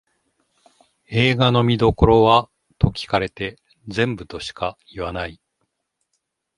[1.09, 5.39] 映画の見どころはと聞かれて全部としか言わない